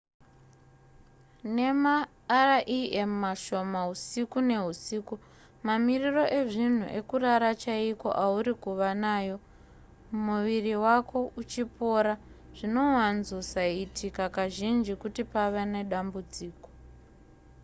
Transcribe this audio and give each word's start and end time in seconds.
nemarem 1.55 3.11
mashoma 3.23 3.79
husiku 3.89 4.37
nehusiku 4.49 5.13
mamiriro 5.67 6.23
ezvinhu 6.39 6.85
ekurara 6.99 7.49
chaiko 7.63 8.09
auri 8.25 8.53
kuva 8.63 8.89
nayo 9.03 9.35
muviri 10.25 10.73
wako 10.85 11.19
uchipora 11.41 12.13
zvinowanzosaitika 12.57 14.23
kazhinji 14.35 14.93
kuti 15.01 15.21
pave 15.33 15.61
nedambudziko 15.73 16.67